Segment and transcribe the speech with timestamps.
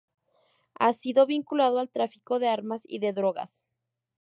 [0.79, 3.53] Ha sido vinculado al tráfico de armas y de drogas.